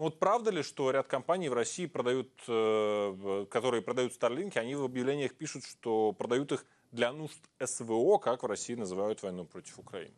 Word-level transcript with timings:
Ну 0.00 0.04
вот 0.04 0.18
правда 0.18 0.50
ли, 0.50 0.62
что 0.62 0.90
ряд 0.90 1.08
компаний 1.08 1.50
в 1.50 1.52
России 1.52 1.84
продают, 1.84 2.30
э, 2.48 3.44
которые 3.50 3.82
продают 3.82 4.14
Старлинки, 4.14 4.56
они 4.56 4.74
в 4.74 4.82
объявлениях 4.82 5.34
пишут, 5.34 5.62
что 5.66 6.12
продают 6.12 6.52
их 6.52 6.64
для 6.90 7.12
нужд 7.12 7.38
СВО, 7.62 8.16
как 8.16 8.42
в 8.42 8.46
России 8.46 8.74
называют 8.74 9.22
войну 9.22 9.44
против 9.44 9.78
Украины? 9.78 10.14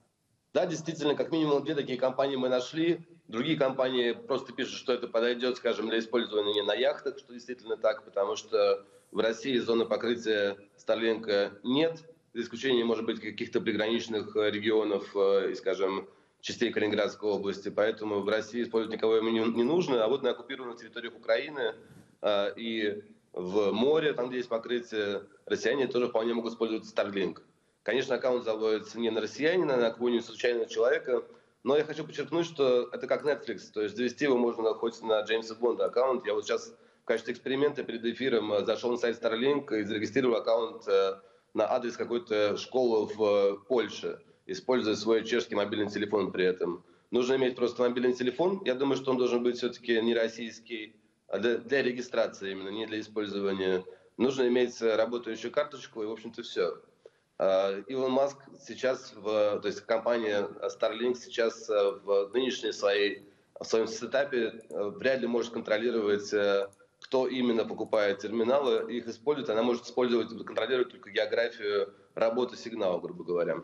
Да, 0.54 0.66
действительно, 0.66 1.16
как 1.16 1.32
минимум 1.32 1.64
две 1.64 1.74
такие 1.74 1.98
компании 1.98 2.36
мы 2.36 2.48
нашли. 2.48 3.00
Другие 3.26 3.58
компании 3.58 4.12
просто 4.12 4.52
пишут, 4.52 4.76
что 4.76 4.92
это 4.92 5.08
подойдет, 5.08 5.56
скажем, 5.56 5.88
для 5.88 5.98
использования 5.98 6.62
на 6.62 6.74
яхтах, 6.74 7.18
что 7.18 7.32
действительно 7.32 7.76
так, 7.76 8.04
потому 8.04 8.36
что 8.36 8.86
в 9.10 9.18
России 9.18 9.58
зоны 9.58 9.84
покрытия 9.84 10.58
Starlink 10.78 11.58
нет, 11.64 12.04
за 12.34 12.42
исключением, 12.42 12.86
может 12.86 13.04
быть, 13.04 13.20
каких-то 13.20 13.60
приграничных 13.60 14.36
э, 14.36 14.48
регионов 14.48 15.10
э, 15.16 15.52
скажем, 15.56 16.08
частей 16.42 16.70
Калининградской 16.70 17.30
области. 17.30 17.70
Поэтому 17.70 18.20
в 18.20 18.28
России 18.28 18.62
использовать 18.62 18.94
никого 18.94 19.16
ему 19.16 19.30
не 19.30 19.62
нужно. 19.62 20.04
А 20.04 20.08
вот 20.08 20.22
на 20.22 20.30
оккупированных 20.30 20.78
территориях 20.78 21.14
Украины 21.14 21.74
э, 22.20 22.52
и 22.56 23.02
в 23.32 23.72
море, 23.72 24.12
там, 24.12 24.28
где 24.28 24.38
есть 24.38 24.50
покрытие, 24.50 25.22
россияне 25.46 25.86
тоже 25.86 26.08
вполне 26.08 26.34
могут 26.34 26.52
использовать 26.52 26.84
Starlink. 26.84 27.38
Конечно, 27.82 28.16
аккаунт 28.16 28.44
заводится 28.44 29.00
не 29.00 29.10
на 29.10 29.20
россиянина, 29.20 29.74
а 29.74 29.76
на 29.78 29.90
какого-нибудь 29.90 30.26
случайного 30.26 30.68
человека, 30.68 31.24
но 31.64 31.76
я 31.76 31.84
хочу 31.84 32.04
подчеркнуть, 32.04 32.46
что 32.46 32.88
это 32.92 33.06
как 33.06 33.24
Netflix, 33.24 33.70
то 33.72 33.82
есть 33.82 33.96
завести 33.96 34.24
его 34.24 34.36
можно 34.36 34.74
хоть 34.74 35.00
на 35.02 35.20
Джеймса 35.22 35.54
Бонда 35.54 35.86
аккаунт. 35.86 36.26
Я 36.26 36.34
вот 36.34 36.44
сейчас 36.44 36.74
в 37.02 37.04
качестве 37.04 37.32
эксперимента 37.34 37.82
перед 37.82 38.04
эфиром 38.04 38.52
э, 38.52 38.64
зашел 38.64 38.90
на 38.90 38.96
сайт 38.98 39.20
Starlink 39.20 39.76
и 39.76 39.84
зарегистрировал 39.84 40.36
аккаунт 40.36 40.86
э, 40.86 41.14
на 41.54 41.72
адрес 41.72 41.96
какой-то 41.96 42.56
школы 42.56 43.06
в 43.06 43.22
э, 43.22 43.56
Польше, 43.68 44.20
используя 44.46 44.94
свой 44.94 45.24
чешский 45.24 45.54
мобильный 45.54 45.90
телефон 45.90 46.32
при 46.32 46.44
этом. 46.44 46.84
Нужно 47.10 47.36
иметь 47.36 47.56
просто 47.56 47.82
мобильный 47.82 48.14
телефон. 48.14 48.62
Я 48.64 48.74
думаю, 48.74 48.96
что 48.96 49.10
он 49.10 49.18
должен 49.18 49.42
быть 49.42 49.58
все-таки 49.58 50.00
не 50.00 50.14
российский, 50.14 50.96
а 51.28 51.38
для, 51.38 51.58
для 51.58 51.82
регистрации 51.82 52.52
именно, 52.52 52.70
не 52.70 52.86
для 52.86 53.00
использования. 53.00 53.84
Нужно 54.16 54.48
иметь 54.48 54.80
работающую 54.80 55.52
карточку, 55.52 56.02
и, 56.02 56.06
в 56.06 56.12
общем-то, 56.12 56.42
все. 56.42 56.78
А, 57.38 57.78
Илон 57.86 58.12
Маск 58.12 58.38
сейчас, 58.60 59.12
в, 59.14 59.60
то 59.60 59.66
есть 59.66 59.80
компания 59.80 60.48
Starlink 60.62 61.16
сейчас 61.16 61.68
в 61.68 62.30
нынешней 62.32 62.72
своей, 62.72 63.24
в 63.58 63.64
своем 63.64 63.86
сетапе 63.86 64.62
э, 64.70 64.90
вряд 64.96 65.20
ли 65.20 65.26
может 65.26 65.52
контролировать, 65.52 66.32
э, 66.32 66.68
кто 67.00 67.26
именно 67.26 67.64
покупает 67.64 68.20
терминалы, 68.20 68.92
их 68.92 69.08
использует. 69.08 69.50
Она 69.50 69.62
может 69.62 69.86
использовать, 69.86 70.28
контролировать 70.46 70.90
только 70.90 71.10
географию 71.10 71.92
работы 72.14 72.56
сигнала, 72.56 73.00
грубо 73.00 73.24
говоря. 73.24 73.62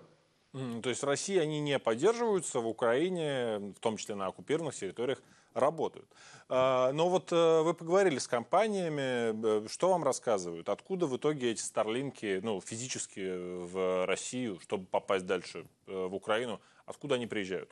То 0.53 0.89
есть 0.89 1.03
России 1.03 1.39
они 1.39 1.61
не 1.61 1.79
поддерживаются, 1.79 2.61
в 2.61 2.67
Украине, 2.67 3.73
в 3.77 3.81
том 3.81 3.97
числе 3.97 4.15
на 4.15 4.27
оккупированных 4.27 4.75
территориях, 4.75 5.23
работают. 5.55 6.09
А, 6.49 6.93
но 6.93 7.09
вот 7.09 7.33
э, 7.33 7.63
вы 7.63 7.75
поговорили 7.75 8.19
с 8.19 8.27
компаниями, 8.27 9.67
что 9.69 9.91
вам 9.91 10.05
рассказывают? 10.05 10.69
Откуда 10.69 11.07
в 11.07 11.17
итоге 11.17 11.51
эти 11.51 11.61
старлинки, 11.61 12.41
ну, 12.43 12.61
физически 12.61 13.65
в 13.65 14.07
Россию, 14.07 14.59
чтобы 14.61 14.87
попасть 14.87 15.27
дальше 15.27 15.67
э, 15.87 16.07
в 16.07 16.15
Украину, 16.15 16.61
откуда 16.87 17.17
они 17.17 17.27
приезжают? 17.27 17.71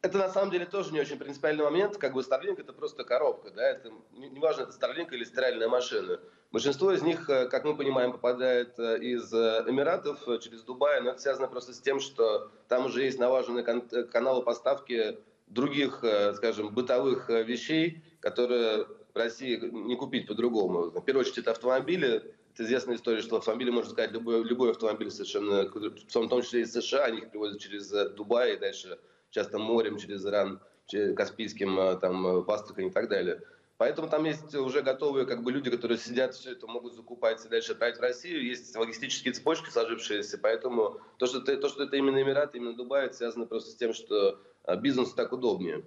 Это 0.00 0.18
на 0.18 0.28
самом 0.28 0.50
деле 0.50 0.64
тоже 0.64 0.92
не 0.92 1.00
очень 1.00 1.18
принципиальный 1.18 1.64
момент. 1.64 1.96
Как 1.96 2.12
бы 2.12 2.20
Starlink 2.20 2.60
это 2.60 2.72
просто 2.72 3.04
коробка, 3.04 3.50
да, 3.50 3.68
это 3.68 3.90
неважно, 4.12 4.62
это 4.62 4.72
Starlink 4.72 5.12
или 5.12 5.24
стиральная 5.24 5.68
машина. 5.68 6.20
Большинство 6.52 6.92
из 6.92 7.02
них, 7.02 7.26
как 7.26 7.64
мы 7.64 7.76
понимаем, 7.76 8.12
попадает 8.12 8.78
из 8.78 9.32
Эмиратов 9.34 10.20
через 10.40 10.62
Дубай, 10.62 11.00
но 11.00 11.10
это 11.10 11.20
связано 11.20 11.48
просто 11.48 11.74
с 11.74 11.80
тем, 11.80 12.00
что 12.00 12.50
там 12.68 12.86
уже 12.86 13.02
есть 13.02 13.18
налаженные 13.18 13.64
каналы 13.64 14.42
поставки 14.42 15.18
других, 15.50 16.04
э, 16.04 16.34
скажем, 16.34 16.74
бытовых 16.74 17.30
э, 17.30 17.42
вещей, 17.42 18.02
которые 18.20 18.84
в 18.84 19.16
России 19.16 19.56
не 19.56 19.96
купить 19.96 20.26
по-другому. 20.26 20.90
В 20.90 21.00
первую 21.00 21.22
очередь 21.22 21.38
это 21.38 21.52
автомобили. 21.52 22.34
Это 22.54 22.64
известная 22.64 22.96
история, 22.96 23.22
что 23.22 23.36
автомобили 23.36 23.70
можно 23.70 23.90
сказать 23.90 24.12
любой, 24.12 24.42
любой 24.42 24.72
автомобиль 24.72 25.10
совершенно, 25.10 25.62
в 25.62 26.28
том 26.28 26.42
числе 26.42 26.62
из 26.62 26.72
США, 26.72 27.04
они 27.04 27.18
их 27.18 27.30
привозят 27.30 27.60
через 27.60 27.92
э, 27.92 28.10
Дубай 28.10 28.54
и 28.54 28.58
дальше 28.58 28.98
часто 29.30 29.58
морем, 29.58 29.98
через 29.98 30.24
Иран, 30.24 30.60
через 30.86 31.14
Каспийским, 31.16 31.98
там, 32.00 32.44
Пастрахань 32.44 32.86
и 32.86 32.90
так 32.90 33.08
далее. 33.08 33.42
Поэтому 33.78 34.08
там 34.08 34.24
есть 34.24 34.52
уже 34.56 34.82
готовые 34.82 35.24
как 35.24 35.44
бы, 35.44 35.52
люди, 35.52 35.70
которые 35.70 35.98
сидят, 35.98 36.34
все 36.34 36.50
это 36.52 36.66
могут 36.66 36.94
закупать 36.94 37.44
и 37.46 37.48
дальше 37.48 37.72
отправить 37.72 37.98
в 37.98 38.02
Россию. 38.02 38.44
Есть 38.44 38.76
логистические 38.76 39.32
цепочки 39.32 39.70
сложившиеся, 39.70 40.36
поэтому 40.36 41.00
то, 41.18 41.26
что, 41.26 41.38
это, 41.38 41.56
то, 41.56 41.68
что 41.68 41.84
это 41.84 41.96
именно 41.96 42.20
Эмираты, 42.20 42.58
именно 42.58 42.74
Дубай, 42.74 43.06
это 43.06 43.14
связано 43.14 43.46
просто 43.46 43.70
с 43.70 43.76
тем, 43.76 43.94
что 43.94 44.40
а, 44.64 44.74
бизнесу 44.74 45.14
так 45.14 45.32
удобнее. 45.32 45.84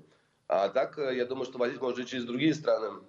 А 0.47 0.69
так, 0.69 0.97
э, 0.99 1.17
я 1.17 1.25
думаю, 1.25 1.45
что 1.45 1.57
возить 1.57 1.81
можно 1.81 2.01
и 2.01 2.05
через 2.05 2.23
другие 2.23 2.53
страны, 2.53 3.01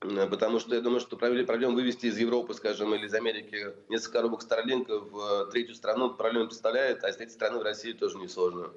потому 0.00 0.60
что 0.60 0.74
я 0.74 0.80
думаю, 0.80 1.00
что 1.00 1.18
проблем 1.18 1.74
вывести 1.74 2.06
из 2.06 2.16
Европы, 2.16 2.54
скажем, 2.54 2.94
или 2.94 3.06
из 3.06 3.12
Америки 3.12 3.74
несколько 3.90 4.20
коробок 4.20 4.42
Starlink 4.42 4.88
в 4.88 5.50
третью 5.50 5.74
страну 5.74 6.14
проблем 6.14 6.46
представляет, 6.46 7.04
а 7.04 7.10
из 7.10 7.16
третьей 7.16 7.34
страны 7.34 7.58
в 7.58 7.62
России 7.62 7.92
тоже 7.92 8.16
несложно. 8.16 8.72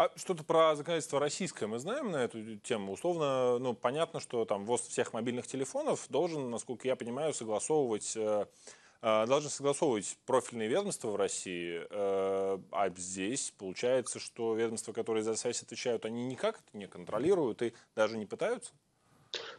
А 0.00 0.10
что-то 0.16 0.44
про 0.44 0.74
законодательство 0.76 1.20
российское 1.20 1.66
мы 1.66 1.78
знаем 1.78 2.10
на 2.10 2.24
эту 2.24 2.56
тему? 2.56 2.94
Условно, 2.94 3.58
ну, 3.58 3.74
понятно, 3.74 4.18
что 4.18 4.46
там 4.46 4.64
ВОЗ 4.64 4.88
всех 4.88 5.12
мобильных 5.12 5.46
телефонов 5.46 6.06
должен, 6.08 6.48
насколько 6.48 6.88
я 6.88 6.96
понимаю, 6.96 7.34
согласовывать 7.34 8.16
э, 8.16 8.46
а, 9.02 9.26
должны 9.26 9.50
согласовывать 9.50 10.16
профильные 10.24 10.68
ведомства 10.70 11.08
в 11.10 11.16
России, 11.16 11.82
э, 11.90 12.58
а 12.70 12.88
здесь 12.96 13.52
получается, 13.58 14.20
что 14.20 14.54
ведомства, 14.54 14.94
которые 14.94 15.22
за 15.22 15.36
связь 15.36 15.62
отвечают, 15.62 16.06
они 16.06 16.24
никак 16.24 16.60
это 16.66 16.78
не 16.78 16.86
контролируют 16.86 17.60
и 17.60 17.74
даже 17.94 18.16
не 18.16 18.24
пытаются? 18.24 18.72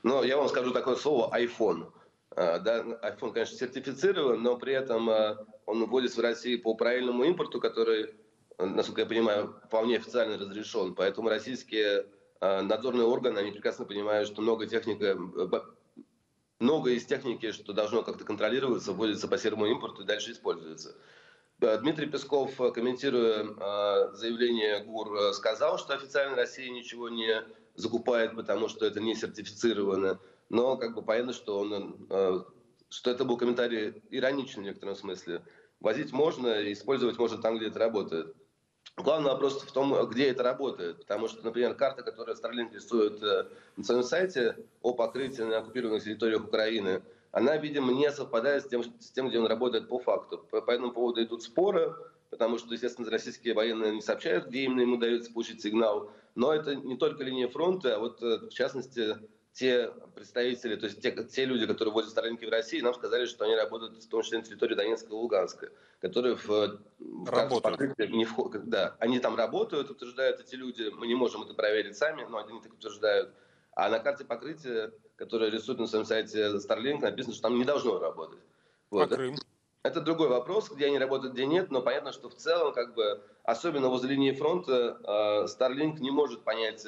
Ну, 0.02 0.24
я 0.24 0.38
вам 0.38 0.50
скажу 0.50 0.72
такое 0.72 0.96
слово 0.96 1.32
iPhone. 1.38 1.92
Да, 2.36 2.82
iPhone, 3.04 3.34
конечно, 3.34 3.58
сертифицирован, 3.58 4.42
но 4.42 4.58
при 4.58 4.74
этом 4.74 5.08
он 5.68 5.86
вводится 5.86 6.20
в 6.20 6.24
России 6.24 6.56
по 6.56 6.74
правильному 6.74 7.26
импорту, 7.26 7.60
который, 7.60 8.16
насколько 8.66 9.02
я 9.02 9.08
понимаю, 9.08 9.56
вполне 9.66 9.98
официально 9.98 10.38
разрешен. 10.38 10.96
Поэтому 10.96 11.30
российские 11.30 12.06
надзорные 12.40 13.06
органы, 13.06 13.40
они 13.40 13.52
прекрасно 13.52 13.86
понимают, 13.86 14.28
что 14.28 14.42
много 14.42 14.66
техника 14.66 15.16
много 16.62 16.92
из 16.92 17.06
техники, 17.06 17.52
что 17.52 17.74
должно 17.74 18.04
как-то 18.04 18.24
контролироваться, 18.24 18.94
вводится 18.94 19.28
по 19.28 19.38
серому 19.38 19.66
импорту 19.66 20.04
и 20.04 20.06
дальше 20.06 20.32
используется. 20.32 20.96
Э, 21.60 21.78
Дмитрий 21.80 22.08
Песков, 22.08 22.60
э, 22.62 22.72
комментируя 22.72 23.44
э, 23.44 24.16
заявление 24.16 24.84
ГУР, 24.84 25.34
сказал, 25.34 25.78
что 25.78 25.94
официально 25.94 26.36
Россия 26.36 26.70
ничего 26.72 27.10
не 27.10 27.44
закупает, 27.76 28.36
потому 28.36 28.68
что 28.68 28.86
это 28.86 29.00
не 29.00 29.16
сертифицировано. 29.16 30.20
Но 30.50 30.78
как 30.78 30.96
бы 30.96 31.02
понятно, 31.02 31.34
что, 31.34 31.60
он, 31.60 32.08
что 32.90 33.10
это 33.10 33.24
был 33.24 33.38
комментарий 33.38 34.02
ироничный 34.12 34.64
в 34.64 34.66
некотором 34.66 34.96
смысле. 34.96 35.46
Возить 35.80 36.12
можно, 36.12 36.72
использовать 36.74 37.18
можно 37.18 37.42
там, 37.42 37.58
где 37.58 37.68
это 37.68 37.80
работает. 37.80 38.36
Главный 38.98 39.32
вопрос 39.32 39.62
в 39.62 39.72
том, 39.72 40.08
где 40.10 40.30
это 40.30 40.44
работает. 40.44 40.98
Потому 40.98 41.28
что, 41.28 41.44
например, 41.44 41.76
карта, 41.76 42.04
которую 42.04 42.36
Starlink 42.38 42.74
рисует 42.74 43.22
э, 43.24 43.46
на 43.78 43.84
своем 43.84 44.04
сайте 44.04 44.58
о 44.82 44.94
покрытии 44.94 45.42
на 45.42 45.60
оккупированных 45.60 46.04
территориях 46.04 46.44
Украины, 46.44 47.02
она, 47.32 47.56
видимо, 47.58 47.94
не 47.94 48.12
совпадает 48.12 48.64
с 48.64 48.68
тем, 48.68 48.84
с 48.84 49.12
тем, 49.12 49.30
где 49.30 49.40
он 49.40 49.48
работает 49.48 49.88
по 49.88 49.98
факту. 49.98 50.46
По, 50.52 50.70
этому 50.70 50.92
поводу 50.92 51.24
идут 51.24 51.44
споры, 51.44 51.96
потому 52.30 52.58
что, 52.58 52.74
естественно, 52.74 53.10
российские 53.10 53.54
военные 53.54 53.94
не 53.94 54.02
сообщают, 54.02 54.48
где 54.48 54.64
именно 54.64 54.82
ему 54.82 54.98
дается 54.98 55.32
получить 55.32 55.62
сигнал. 55.62 56.12
Но 56.36 56.54
это 56.54 56.76
не 56.76 56.98
только 56.98 57.24
линия 57.24 57.48
фронта, 57.48 57.96
а 57.96 58.00
вот, 58.00 58.22
э, 58.22 58.48
в 58.48 58.50
частности, 58.50 59.16
те 59.54 59.92
представители, 60.16 60.76
то 60.76 60.86
есть 60.86 61.02
те, 61.02 61.12
те 61.26 61.46
люди, 61.46 61.68
которые 61.68 61.94
возят 61.94 62.12
сторонники 62.12 62.46
в 62.46 62.50
России, 62.50 62.80
нам 62.82 62.94
сказали, 62.94 63.26
что 63.26 63.46
они 63.46 63.56
работают 63.56 64.02
в 64.02 64.08
том 64.08 64.22
числе 64.24 64.40
на 64.40 64.46
территории 64.46 64.76
Донецка 64.76 65.10
и 65.10 65.14
Луганска, 65.14 65.70
которые 66.00 66.36
в, 66.36 66.80
в 67.00 67.30
работают. 67.30 67.98
не 67.98 68.26
входят. 68.26 68.70
Да, 68.70 68.96
они 69.00 69.20
там 69.20 69.36
работают, 69.36 69.90
утверждают 69.90 70.40
эти 70.40 70.56
люди, 70.56 70.90
мы 70.94 71.08
не 71.08 71.16
можем 71.16 71.44
это 71.44 71.54
проверить 71.54 71.98
сами, 71.98 72.26
но 72.30 72.38
они 72.38 72.62
так 72.62 72.74
утверждают. 72.74 73.34
А 73.74 73.90
на 73.90 74.00
карте 74.00 74.24
покрытия, 74.26 74.92
которая 75.16 75.50
рисует 75.50 75.80
на 75.80 75.88
своем 75.88 76.06
сайте 76.06 76.56
Starlink, 76.58 77.00
написано, 77.02 77.34
что 77.34 77.44
там 77.44 77.58
не 77.58 77.66
должно 77.66 78.00
работать. 78.00 78.40
Вот. 78.90 79.12
А 79.12 79.16
Крым? 79.16 79.36
Это 79.84 80.00
другой 80.00 80.28
вопрос, 80.28 80.70
где 80.70 80.86
они 80.86 81.00
работают, 81.00 81.34
где 81.34 81.46
нет, 81.46 81.72
но 81.72 81.82
понятно, 81.82 82.12
что 82.12 82.30
в 82.30 82.36
целом, 82.36 82.72
как 82.72 82.94
бы, 82.94 83.22
особенно 83.44 83.90
возле 83.90 84.12
линии 84.12 84.32
фронта, 84.32 85.00
э, 85.04 85.46
Starlink 85.46 86.00
не 86.00 86.12
может 86.12 86.44
понять, 86.44 86.86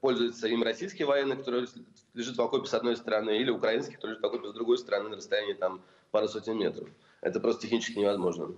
пользуется 0.00 0.48
им 0.48 0.62
российский 0.62 1.04
военный, 1.04 1.36
который 1.36 1.66
лежит 2.14 2.36
в 2.36 2.42
окопе 2.42 2.66
с 2.66 2.74
одной 2.74 2.96
стороны, 2.96 3.38
или 3.38 3.50
украинский, 3.50 3.94
который 3.94 4.10
лежит 4.10 4.22
в 4.22 4.26
окопе 4.26 4.48
с 4.48 4.52
другой 4.52 4.78
стороны 4.78 5.08
на 5.10 5.16
расстоянии 5.16 5.54
там, 5.54 5.82
пару 6.10 6.28
сотен 6.28 6.58
метров. 6.58 6.88
Это 7.20 7.40
просто 7.40 7.62
технически 7.62 7.98
невозможно. 7.98 8.54